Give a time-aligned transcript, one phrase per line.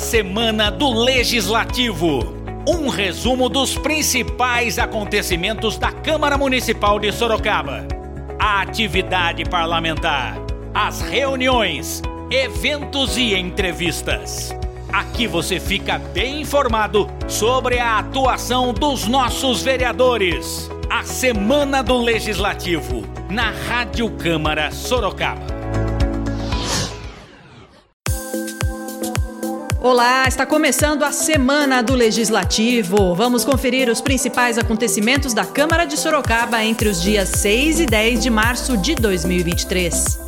[0.00, 2.34] Semana do Legislativo.
[2.66, 7.86] Um resumo dos principais acontecimentos da Câmara Municipal de Sorocaba.
[8.38, 10.36] A atividade parlamentar,
[10.74, 14.56] as reuniões, eventos e entrevistas.
[14.90, 20.68] Aqui você fica bem informado sobre a atuação dos nossos vereadores.
[20.88, 25.59] A Semana do Legislativo, na Rádio Câmara Sorocaba.
[29.82, 33.14] Olá, está começando a Semana do Legislativo.
[33.14, 38.22] Vamos conferir os principais acontecimentos da Câmara de Sorocaba entre os dias 6 e 10
[38.22, 40.20] de março de 2023.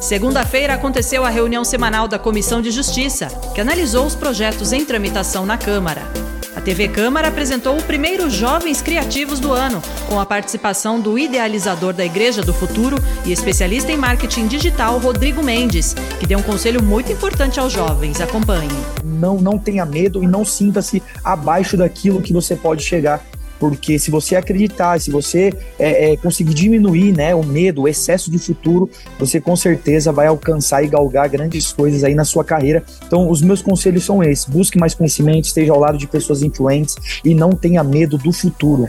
[0.00, 5.44] Segunda-feira aconteceu a reunião semanal da Comissão de Justiça, que analisou os projetos em tramitação
[5.44, 6.27] na Câmara.
[6.68, 12.04] TV Câmara apresentou o primeiro Jovens Criativos do ano, com a participação do idealizador da
[12.04, 17.10] Igreja do Futuro e especialista em marketing digital, Rodrigo Mendes, que deu um conselho muito
[17.10, 18.20] importante aos jovens.
[18.20, 18.68] Acompanhe.
[19.02, 23.24] Não, não tenha medo e não sinta-se abaixo daquilo que você pode chegar
[23.58, 28.30] porque se você acreditar, se você é, é, conseguir diminuir né, o medo, o excesso
[28.30, 32.82] de futuro, você com certeza vai alcançar e galgar grandes coisas aí na sua carreira.
[33.06, 36.96] Então, os meus conselhos são esses: busque mais conhecimento, esteja ao lado de pessoas influentes
[37.24, 38.88] e não tenha medo do futuro.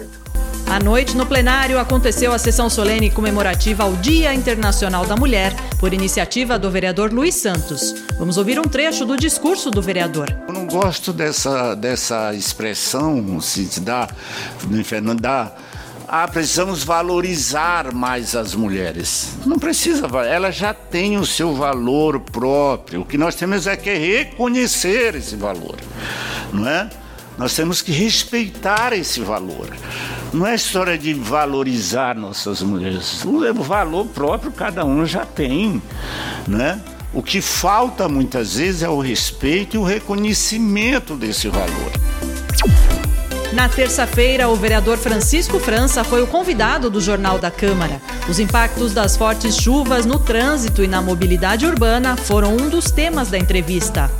[0.80, 6.58] Noite, no plenário, aconteceu a sessão solene comemorativa ao Dia Internacional da Mulher, por iniciativa
[6.58, 7.94] do vereador Luiz Santos.
[8.18, 10.30] Vamos ouvir um trecho do discurso do vereador.
[10.48, 14.08] Eu não gosto dessa, dessa expressão, se dá,
[14.84, 15.54] Fernando, dá
[16.12, 19.38] ah, precisamos valorizar mais as mulheres.
[19.46, 23.02] Não precisa, ela já tem o seu valor próprio.
[23.02, 25.78] O que nós temos é que reconhecer esse valor,
[26.52, 26.90] não é?
[27.40, 29.70] Nós temos que respeitar esse valor.
[30.34, 33.24] Não é história de valorizar nossas mulheres.
[33.24, 35.82] O valor próprio cada um já tem,
[36.46, 36.82] né?
[37.14, 41.92] O que falta muitas vezes é o respeito e o reconhecimento desse valor.
[43.54, 48.02] Na terça-feira, o vereador Francisco França foi o convidado do Jornal da Câmara.
[48.28, 53.30] Os impactos das fortes chuvas no trânsito e na mobilidade urbana foram um dos temas
[53.30, 54.12] da entrevista.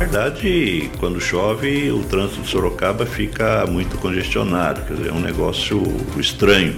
[0.00, 5.20] Na verdade, quando chove, o trânsito de Sorocaba fica muito congestionado, quer dizer, é um
[5.20, 5.82] negócio
[6.18, 6.74] estranho.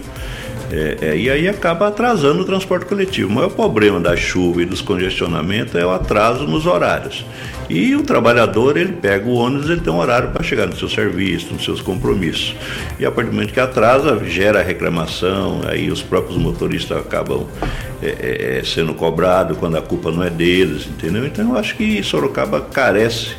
[0.73, 3.29] É, é, e aí acaba atrasando o transporte coletivo.
[3.29, 7.25] O maior problema da chuva e dos congestionamentos é o atraso nos horários.
[7.73, 10.91] E o trabalhador, ele pega o ônibus, ele tem um horário para chegar no seu
[10.91, 12.55] serviço, nos seus compromissos.
[13.01, 17.47] E a partir do momento que atrasa, gera reclamação, aí os próprios motoristas acabam
[18.03, 21.27] é, é, é, sendo cobrados quando a culpa não é deles, entendeu?
[21.27, 23.37] Então eu acho que Sorocaba carece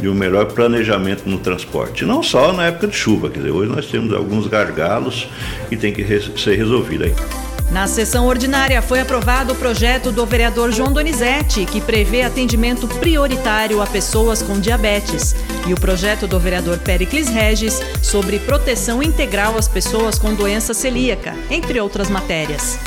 [0.00, 2.04] de um melhor planejamento no transporte.
[2.04, 5.28] Não só na época de chuva, quer dizer, hoje nós temos alguns gargalos
[5.68, 6.02] que tem que
[6.36, 7.45] ser resolvidos aí.
[7.70, 13.82] Na sessão ordinária foi aprovado o projeto do vereador João Donizete, que prevê atendimento prioritário
[13.82, 15.34] a pessoas com diabetes,
[15.66, 21.34] e o projeto do vereador Pericles Regis sobre proteção integral às pessoas com doença celíaca,
[21.50, 22.78] entre outras matérias.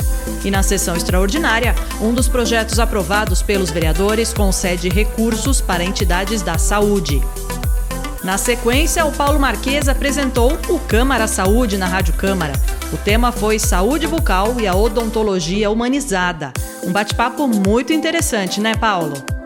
[0.44, 6.56] E na sessão extraordinária, um dos projetos aprovados pelos vereadores concede recursos para entidades da
[6.56, 7.22] saúde.
[8.22, 12.52] Na sequência, o Paulo Marques apresentou o Câmara Saúde na Rádio Câmara.
[12.92, 16.52] O tema foi Saúde Bucal e a Odontologia Humanizada.
[16.84, 19.39] Um bate-papo muito interessante, né, Paulo?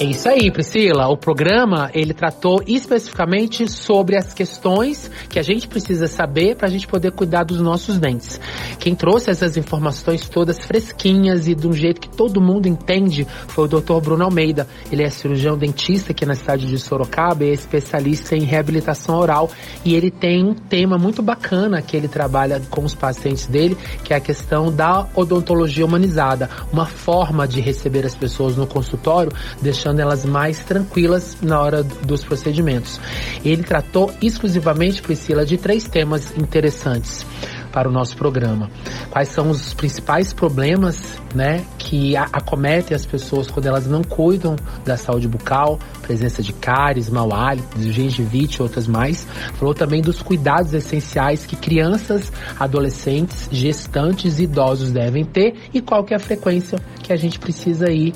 [0.00, 1.08] É isso aí, Priscila.
[1.08, 6.70] O programa ele tratou especificamente sobre as questões que a gente precisa saber para a
[6.70, 8.40] gente poder cuidar dos nossos dentes.
[8.78, 13.64] Quem trouxe essas informações todas fresquinhas e de um jeito que todo mundo entende foi
[13.64, 14.00] o Dr.
[14.00, 14.68] Bruno Almeida.
[14.92, 19.50] Ele é cirurgião dentista aqui na cidade de Sorocaba é especialista em reabilitação oral
[19.84, 24.14] e ele tem um tema muito bacana que ele trabalha com os pacientes dele, que
[24.14, 29.87] é a questão da odontologia humanizada, uma forma de receber as pessoas no consultório, deixando
[29.88, 33.00] deixando elas mais tranquilas na hora dos procedimentos.
[33.44, 37.24] Ele tratou exclusivamente, Priscila, de três temas interessantes
[37.72, 38.70] para o nosso programa.
[39.10, 44.96] Quais são os principais problemas, né, que acometem as pessoas quando elas não cuidam da
[44.96, 49.26] saúde bucal, presença de cáries, mau hálito, gengivite e outras mais.
[49.54, 56.04] Falou também dos cuidados essenciais que crianças, adolescentes, gestantes e idosos devem ter e qual
[56.04, 58.14] que é a frequência que a gente precisa ir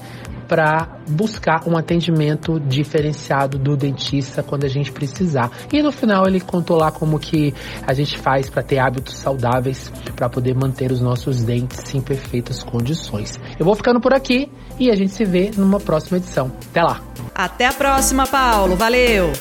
[0.52, 5.50] para buscar um atendimento diferenciado do dentista quando a gente precisar.
[5.72, 7.54] E no final ele contou lá como que
[7.86, 12.62] a gente faz para ter hábitos saudáveis para poder manter os nossos dentes em perfeitas
[12.62, 13.40] condições.
[13.58, 16.52] Eu vou ficando por aqui e a gente se vê numa próxima edição.
[16.68, 17.00] Até lá.
[17.34, 18.76] Até a próxima, Paulo.
[18.76, 19.32] Valeu.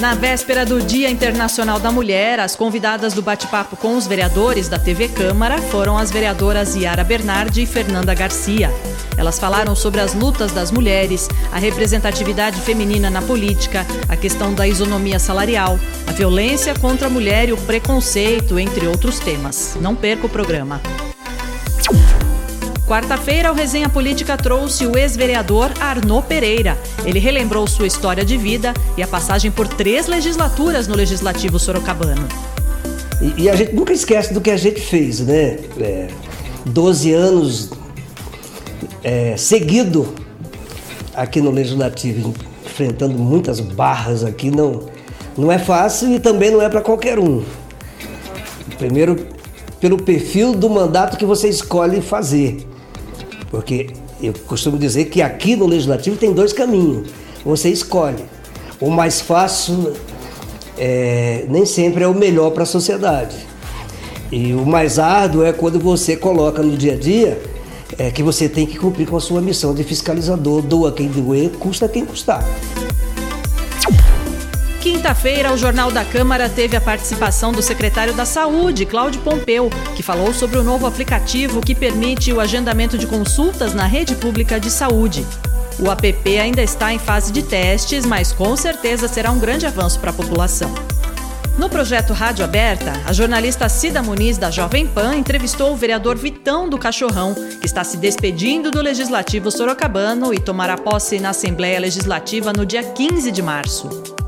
[0.00, 4.78] Na véspera do Dia Internacional da Mulher, as convidadas do bate-papo com os vereadores da
[4.78, 8.70] TV Câmara foram as vereadoras Yara Bernardi e Fernanda Garcia.
[9.16, 14.68] Elas falaram sobre as lutas das mulheres, a representatividade feminina na política, a questão da
[14.68, 19.76] isonomia salarial, a violência contra a mulher e o preconceito, entre outros temas.
[19.80, 20.80] Não perca o programa.
[22.88, 26.78] Quarta-feira, o Resenha Política trouxe o ex-vereador Arnô Pereira.
[27.04, 32.26] Ele relembrou sua história de vida e a passagem por três legislaturas no Legislativo Sorocabano.
[33.20, 35.58] E, e a gente nunca esquece do que a gente fez, né?
[35.78, 36.08] É,
[36.64, 37.70] 12 anos
[39.04, 40.14] é, seguido
[41.14, 42.32] aqui no Legislativo,
[42.64, 44.88] enfrentando muitas barras aqui, não,
[45.36, 47.44] não é fácil e também não é para qualquer um.
[48.78, 49.26] Primeiro,
[49.78, 52.66] pelo perfil do mandato que você escolhe fazer.
[53.50, 53.88] Porque
[54.22, 57.08] eu costumo dizer que aqui no Legislativo tem dois caminhos.
[57.44, 58.24] Você escolhe.
[58.80, 59.94] O mais fácil
[60.76, 63.36] é, nem sempre é o melhor para a sociedade.
[64.30, 67.40] E o mais árduo é quando você coloca no dia a dia
[67.98, 71.50] é, que você tem que cumprir com a sua missão de fiscalizador, doa quem doer,
[71.58, 72.44] custa quem custar.
[74.80, 80.04] Quinta-feira, o Jornal da Câmara teve a participação do secretário da Saúde, Cláudio Pompeu, que
[80.04, 84.70] falou sobre o novo aplicativo que permite o agendamento de consultas na rede pública de
[84.70, 85.26] saúde.
[85.80, 89.98] O app ainda está em fase de testes, mas com certeza será um grande avanço
[89.98, 90.72] para a população.
[91.58, 96.68] No projeto Rádio Aberta, a jornalista Cida Muniz, da Jovem Pan, entrevistou o vereador Vitão
[96.68, 102.52] do Cachorrão, que está se despedindo do Legislativo Sorocabano e tomará posse na Assembleia Legislativa
[102.52, 104.27] no dia 15 de março.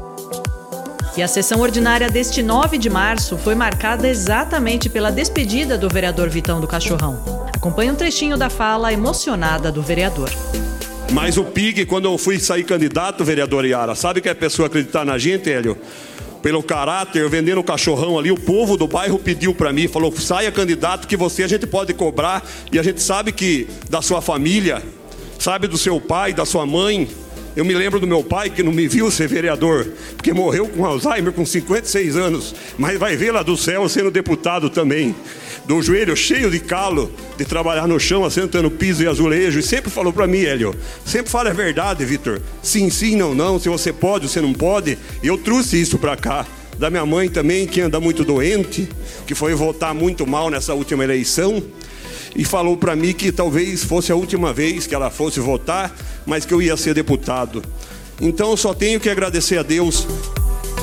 [1.20, 6.30] E a sessão ordinária deste 9 de março foi marcada exatamente pela despedida do vereador
[6.30, 7.44] Vitão do Cachorrão.
[7.54, 10.30] Acompanhe um trechinho da fala emocionada do vereador.
[11.12, 15.04] Mas o PIG, quando eu fui sair candidato, vereador Iara, sabe que é pessoa acreditar
[15.04, 15.76] na gente, Hélio?
[16.40, 20.50] Pelo caráter, vendendo o cachorrão ali, o povo do bairro pediu para mim, falou: saia
[20.50, 24.82] candidato que você a gente pode cobrar e a gente sabe que da sua família,
[25.38, 27.06] sabe do seu pai, da sua mãe,
[27.56, 30.84] eu me lembro do meu pai que não me viu ser vereador, porque morreu com
[30.84, 35.14] Alzheimer com 56 anos, mas vai ver lá do céu sendo deputado também.
[35.66, 39.90] Do joelho cheio de calo, de trabalhar no chão, assentando piso e azulejo, e sempre
[39.90, 40.74] falou para mim, Hélio,
[41.04, 42.40] sempre fala a verdade, Vitor.
[42.62, 44.96] Sim, sim, não, não, se você pode, você não pode.
[45.22, 46.46] E eu trouxe isso para cá
[46.78, 48.88] da minha mãe também, que anda muito doente,
[49.26, 51.62] que foi votar muito mal nessa última eleição
[52.34, 55.94] e falou para mim que talvez fosse a última vez que ela fosse votar,
[56.26, 57.62] mas que eu ia ser deputado.
[58.20, 60.06] Então só tenho que agradecer a Deus.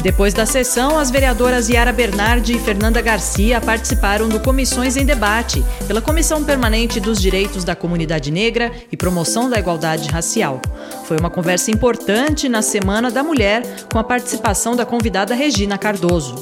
[0.02, 5.64] Depois da sessão, as vereadoras Yara Bernardi e Fernanda Garcia participaram do Comissões em Debate,
[5.88, 10.62] pela Comissão Permanente dos Direitos da Comunidade Negra e Promoção da Igualdade Racial.
[11.06, 16.36] Foi uma conversa importante na Semana da Mulher, com a participação da convidada Regina Cardoso.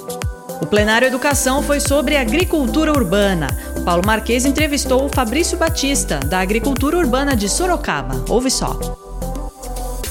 [0.62, 3.48] O plenário Educação foi sobre agricultura urbana.
[3.86, 8.26] O Paulo Marques entrevistou o Fabrício Batista, da Agricultura Urbana de Sorocaba.
[8.28, 8.80] Ouve só.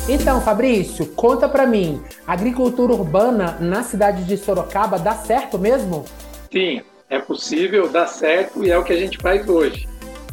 [0.08, 6.04] Então, Fabrício, conta para mim, agricultura urbana na cidade de Sorocaba dá certo mesmo?
[6.52, 9.88] Sim, é possível, dá certo e é o que a gente faz hoje.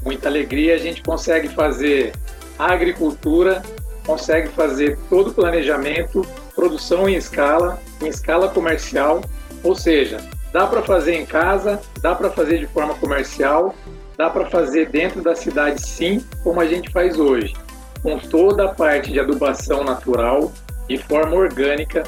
[0.05, 2.13] Muita alegria, a gente consegue fazer
[2.59, 3.63] a agricultura,
[4.05, 6.23] consegue fazer todo o planejamento,
[6.55, 9.19] produção em escala, em escala comercial
[9.63, 10.19] ou seja,
[10.51, 13.74] dá para fazer em casa, dá para fazer de forma comercial,
[14.18, 17.56] dá para fazer dentro da cidade sim, como a gente faz hoje,
[18.03, 20.51] com toda a parte de adubação natural,
[20.88, 22.03] de forma orgânica,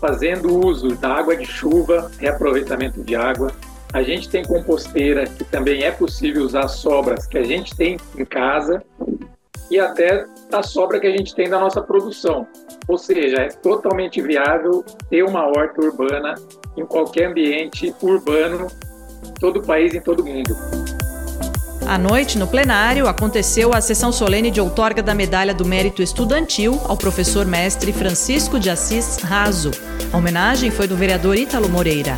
[0.00, 3.52] fazendo uso da água de chuva, reaproveitamento de água.
[3.92, 8.24] A gente tem composteira, que também é possível usar sobras que a gente tem em
[8.24, 8.82] casa
[9.70, 12.46] e até a sobra que a gente tem da nossa produção.
[12.88, 16.34] Ou seja, é totalmente viável ter uma horta urbana
[16.76, 18.66] em qualquer ambiente urbano,
[19.38, 20.56] todo o país, em todo o mundo.
[21.86, 26.80] À noite, no plenário, aconteceu a sessão solene de outorga da Medalha do Mérito Estudantil
[26.84, 29.72] ao professor mestre Francisco de Assis Raso.
[30.12, 32.16] A homenagem foi do vereador Ítalo Moreira.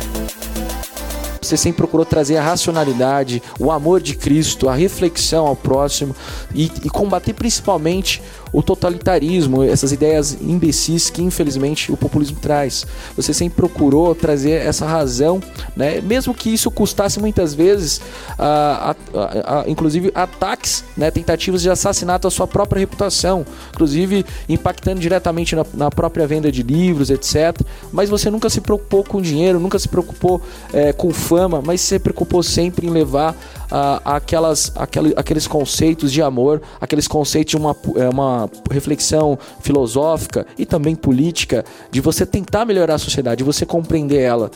[1.45, 6.15] Você sempre procurou trazer a racionalidade, o amor de Cristo, a reflexão ao próximo
[6.53, 8.19] e, e combater principalmente
[8.55, 12.87] o totalitarismo, essas ideias imbecis que infelizmente o populismo traz.
[13.17, 15.41] Você sempre procurou trazer essa razão,
[15.75, 15.99] né?
[15.99, 17.99] mesmo que isso custasse muitas vezes,
[18.39, 21.11] a, a, a, inclusive ataques, né?
[21.11, 26.63] tentativas de assassinato à sua própria reputação, inclusive impactando diretamente na, na própria venda de
[26.63, 27.59] livros, etc.
[27.91, 31.99] Mas você nunca se preocupou com dinheiro, nunca se preocupou é, com fama, mas se
[31.99, 33.35] preocupou sempre em levar
[33.65, 40.45] uh, aquelas, aquele, aqueles conceitos de amor, aqueles conceitos de uma, é, uma reflexão filosófica
[40.57, 44.51] e também política, de você tentar melhorar a sociedade, de você compreender ela.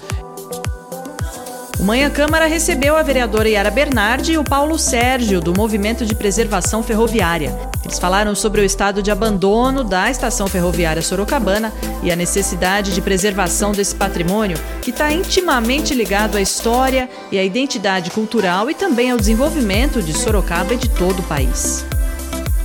[1.80, 6.84] Manhã Câmara recebeu a vereadora Yara Bernardi e o Paulo Sérgio, do Movimento de Preservação
[6.84, 7.69] Ferroviária.
[7.90, 13.02] Eles falaram sobre o estado de abandono da estação ferroviária Sorocabana e a necessidade de
[13.02, 19.10] preservação desse patrimônio, que está intimamente ligado à história e à identidade cultural e também
[19.10, 21.84] ao desenvolvimento de Sorocaba e de todo o país.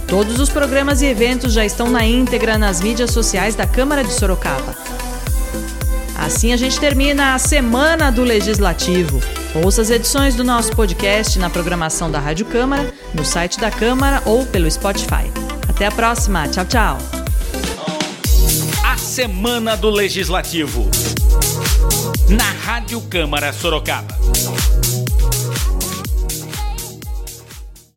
[0.06, 4.12] Todos os programas e eventos já estão na íntegra nas mídias sociais da Câmara de
[4.12, 4.76] Sorocaba.
[6.18, 9.22] Assim a gente termina a semana do Legislativo.
[9.54, 14.22] Ouça as edições do nosso podcast na programação da Rádio Câmara, no site da Câmara
[14.26, 15.30] ou pelo Spotify.
[15.68, 16.46] Até a próxima.
[16.48, 16.98] Tchau, tchau.
[18.84, 20.90] A Semana do Legislativo.
[22.28, 24.14] Na Rádio Câmara Sorocaba.